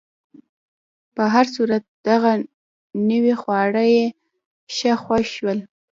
په 1.15 1.23
هر 1.33 1.45
صورت، 1.55 1.83
دغه 2.07 2.31
نوي 3.09 3.33
خواړه 3.41 3.83
یې 3.95 4.05
ښه 4.75 4.93
خوښ 5.03 5.25
شول. 5.35 5.59